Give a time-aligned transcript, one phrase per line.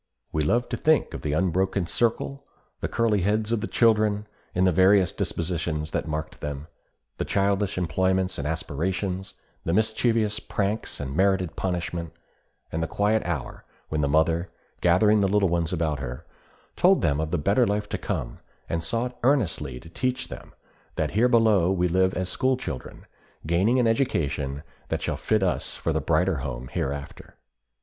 [0.31, 2.43] We love to think of the unbroken circle;
[2.79, 6.65] the curly heads of the children, and the various dispositions that marked them;
[7.19, 12.13] the childish employments and aspirations; the mischievous pranks and merited punishment;
[12.71, 14.49] and the quiet hour when the mother,
[14.81, 16.25] gathering the little ones about her,
[16.75, 20.51] told them of the better life to come, and sought earnestly to teach them
[20.95, 23.05] that here below we live as school children,
[23.45, 27.35] gaining an education that shall fit us for the brighter home hereafter.